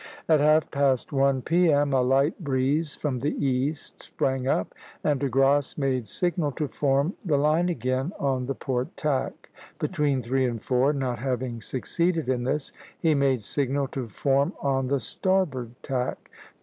At 0.27 0.39
half 0.39 0.71
past 0.71 1.13
one 1.13 1.43
P.M. 1.43 1.93
a 1.93 2.01
light 2.01 2.43
breeze 2.43 2.95
from 2.95 3.19
the 3.19 3.35
east 3.37 4.01
sprang 4.01 4.47
up, 4.47 4.73
and 5.03 5.19
De 5.19 5.29
Grasse 5.29 5.77
made 5.77 6.07
signal 6.07 6.51
to 6.53 6.67
form 6.67 7.13
the 7.23 7.37
line 7.37 7.69
again 7.69 8.11
on 8.17 8.47
the 8.47 8.55
port 8.55 8.97
tack; 8.97 9.51
between 9.77 10.19
three 10.23 10.45
and 10.47 10.59
four, 10.59 10.91
not 10.91 11.19
having 11.19 11.61
succeeded 11.61 12.29
in 12.29 12.45
this, 12.45 12.71
he 12.99 13.13
made 13.13 13.43
signal 13.43 13.87
to 13.89 14.07
form 14.09 14.53
on 14.59 14.87
the 14.87 14.99
starboard 14.99 15.73
tack. 15.83 16.31